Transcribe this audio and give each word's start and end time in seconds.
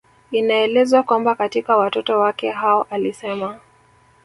Inaelezwa 0.31 1.03
kwamba 1.03 1.35
katika 1.35 1.77
watoto 1.77 2.19
wake 2.19 2.51
hao 2.51 2.87
alisema 2.89 3.59